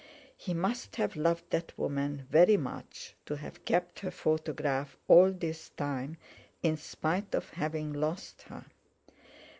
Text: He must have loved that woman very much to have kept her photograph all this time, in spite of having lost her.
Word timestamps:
He 0.35 0.55
must 0.55 0.95
have 0.95 1.15
loved 1.15 1.51
that 1.51 1.77
woman 1.77 2.25
very 2.27 2.57
much 2.57 3.13
to 3.27 3.35
have 3.35 3.65
kept 3.65 3.99
her 3.99 4.09
photograph 4.09 4.97
all 5.07 5.31
this 5.31 5.69
time, 5.69 6.17
in 6.63 6.75
spite 6.75 7.35
of 7.35 7.51
having 7.51 7.93
lost 7.93 8.41
her. 8.49 8.65